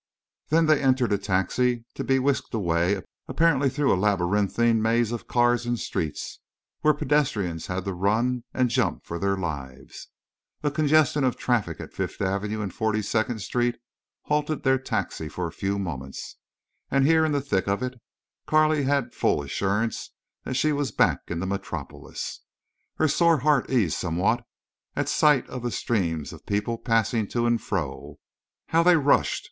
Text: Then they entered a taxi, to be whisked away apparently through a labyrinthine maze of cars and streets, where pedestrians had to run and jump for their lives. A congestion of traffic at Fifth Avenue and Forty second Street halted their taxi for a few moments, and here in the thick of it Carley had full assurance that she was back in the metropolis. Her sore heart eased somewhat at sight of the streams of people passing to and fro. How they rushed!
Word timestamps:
Then 0.49 0.65
they 0.65 0.81
entered 0.81 1.11
a 1.13 1.19
taxi, 1.19 1.85
to 1.93 2.03
be 2.03 2.17
whisked 2.17 2.55
away 2.55 3.03
apparently 3.27 3.69
through 3.69 3.93
a 3.93 4.01
labyrinthine 4.01 4.81
maze 4.81 5.11
of 5.11 5.27
cars 5.27 5.67
and 5.67 5.77
streets, 5.77 6.39
where 6.79 6.95
pedestrians 6.95 7.67
had 7.67 7.85
to 7.85 7.93
run 7.93 8.43
and 8.51 8.71
jump 8.71 9.05
for 9.05 9.19
their 9.19 9.37
lives. 9.37 10.07
A 10.63 10.71
congestion 10.71 11.23
of 11.23 11.37
traffic 11.37 11.79
at 11.79 11.93
Fifth 11.93 12.19
Avenue 12.19 12.63
and 12.63 12.73
Forty 12.73 13.03
second 13.03 13.43
Street 13.43 13.77
halted 14.23 14.63
their 14.63 14.79
taxi 14.79 15.29
for 15.29 15.45
a 15.45 15.51
few 15.51 15.77
moments, 15.77 16.37
and 16.89 17.05
here 17.05 17.23
in 17.23 17.31
the 17.31 17.39
thick 17.39 17.67
of 17.67 17.83
it 17.83 18.01
Carley 18.47 18.85
had 18.85 19.13
full 19.13 19.43
assurance 19.43 20.13
that 20.45 20.55
she 20.55 20.71
was 20.71 20.91
back 20.91 21.19
in 21.27 21.39
the 21.39 21.45
metropolis. 21.45 22.39
Her 22.95 23.07
sore 23.07 23.41
heart 23.41 23.69
eased 23.69 23.97
somewhat 23.97 24.43
at 24.95 25.07
sight 25.07 25.47
of 25.47 25.61
the 25.61 25.69
streams 25.69 26.33
of 26.33 26.47
people 26.47 26.79
passing 26.79 27.27
to 27.27 27.45
and 27.45 27.61
fro. 27.61 28.17
How 28.69 28.81
they 28.81 28.97
rushed! 28.97 29.39